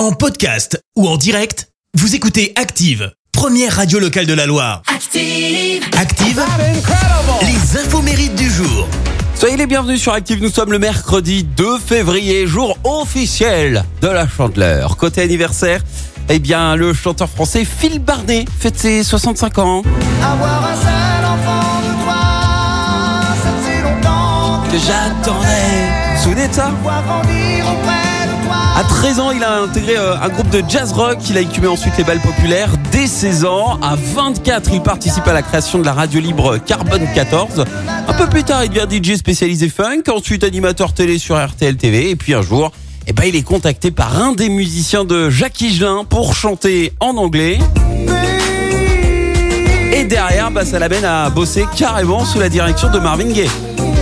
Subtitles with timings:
[0.00, 4.80] En podcast ou en direct, vous écoutez Active, première radio locale de la Loire.
[4.86, 5.84] Active.
[5.94, 6.42] Active,
[7.42, 8.88] les infos mérites du jour.
[9.34, 14.26] Soyez les bienvenus sur Active, nous sommes le mercredi 2 février, jour officiel de la
[14.26, 14.96] chandeleur.
[14.96, 15.82] Côté anniversaire,
[16.30, 19.82] eh bien le chanteur français Phil Barnet fête ses 65 ans.
[20.22, 22.16] Avoir un seul enfant de toi,
[23.66, 26.14] si longtemps Que j'attendais.
[26.14, 26.70] Vous vous souvenez de ça?
[29.00, 31.16] 13 ans, il a intégré euh, un groupe de jazz rock.
[31.30, 32.68] Il a écumé ensuite les balles populaires.
[32.92, 37.08] Dès 16 ans, à 24, il participe à la création de la radio libre Carbone
[37.14, 37.64] 14.
[38.06, 42.10] Un peu plus tard, il devient DJ spécialisé funk, ensuite animateur télé sur RTL TV.
[42.10, 42.72] Et puis un jour,
[43.06, 47.16] eh ben, il est contacté par un des musiciens de Jacques Higelin pour chanter en
[47.16, 47.58] anglais.
[50.00, 53.50] Et derrière, bah, ça l'amène à bosser carrément sous la direction de Marvin Gaye.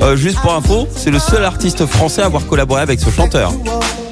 [0.00, 3.52] Euh, juste pour info, c'est le seul artiste français à avoir collaboré avec ce chanteur.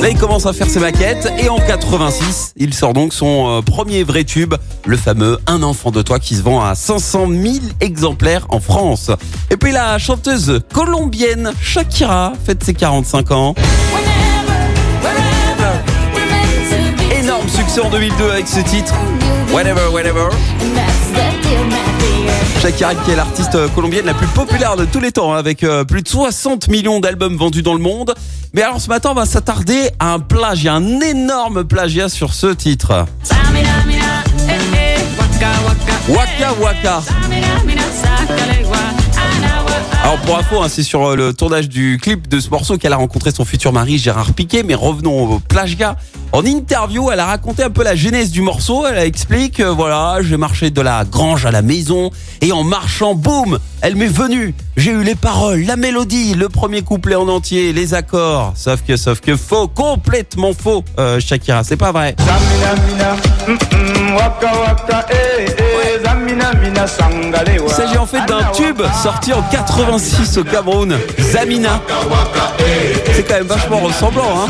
[0.00, 3.62] Là, il commence à faire ses maquettes et en 86, il sort donc son euh,
[3.62, 4.54] premier vrai tube,
[4.86, 9.12] le fameux Un enfant de toi qui se vend à 500 000 exemplaires en France.
[9.52, 13.54] Et puis la chanteuse colombienne Shakira fête ses 45 ans.
[17.16, 18.94] Énorme succès en 2002 avec ce titre.
[19.52, 20.28] Whatever, whatever.
[22.76, 25.84] Qui est l'artiste euh, colombienne la plus populaire de tous les temps hein, avec euh,
[25.84, 28.14] plus de 60 millions d'albums vendus dans le monde.
[28.52, 32.48] Mais alors ce matin on va s'attarder à un plagiat, un énorme plagiat sur ce
[32.48, 33.06] titre.
[36.10, 37.02] Waka Waka.
[40.04, 42.92] Alors pour info, hein, c'est sur euh, le tournage du clip de ce morceau qu'elle
[42.92, 44.62] a rencontré son futur mari Gérard Piquet.
[44.62, 45.96] Mais revenons au plagiat.
[46.32, 48.86] En interview, elle a raconté un peu la genèse du morceau.
[48.86, 52.10] Elle explique, euh, voilà, j'ai marché de la grange à la maison
[52.42, 54.54] et en marchant, boum, elle m'est venue.
[54.76, 58.52] J'ai eu les paroles, la mélodie, le premier couplet en entier, les accords.
[58.56, 62.14] Sauf que, sauf que faux, complètement faux, euh, Shakira, c'est pas vrai.
[62.18, 67.68] Zamina mina, waka waka, eh eh, zamina mina sangalewa.
[67.68, 71.80] Il s'agit en fait d'un tube sorti en 86 au Cameroun, Zamina.
[73.18, 74.46] C'est quand même vachement ressemblant, hein.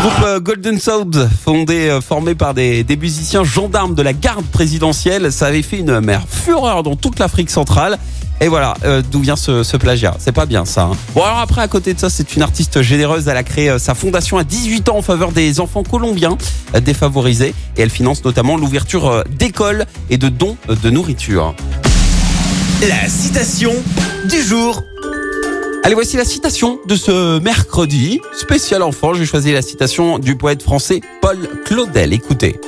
[0.00, 5.30] Groupe euh, Golden Sound, fondé, euh, formé par des, musiciens gendarmes de la garde présidentielle,
[5.30, 7.96] ça avait fait une mère fureur dans toute l'Afrique centrale.
[8.40, 10.16] Et voilà euh, d'où vient ce, plagiat.
[10.18, 10.88] C'est pas bien ça.
[10.90, 10.96] hein.
[11.14, 13.28] Bon alors après à côté de ça, c'est une artiste généreuse.
[13.28, 16.36] Elle a créé euh, sa fondation à 18 ans en faveur des enfants colombiens
[16.74, 21.54] euh, défavorisés et elle finance notamment l'ouverture euh, d'écoles et de dons euh, de nourriture.
[22.82, 23.72] La citation
[24.28, 24.82] du jour.
[25.86, 29.14] Allez, voici la citation de ce mercredi spécial enfant.
[29.14, 32.12] J'ai choisi la citation du poète français Paul Claudel.
[32.12, 32.58] Écoutez,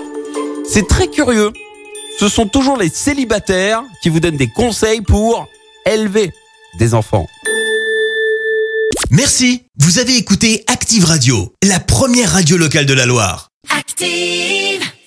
[0.64, 1.50] c'est très curieux.
[2.20, 5.48] Ce sont toujours les célibataires qui vous donnent des conseils pour
[5.84, 6.30] élever
[6.78, 7.26] des enfants.
[9.10, 13.48] Merci, vous avez écouté Active Radio, la première radio locale de la Loire.
[13.76, 14.77] Active.